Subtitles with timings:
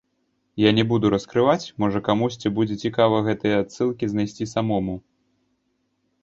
[0.59, 4.97] Я не буду раскрываць, можа, камусьці будзе цікава гэтыя адсылкі знайсці самому.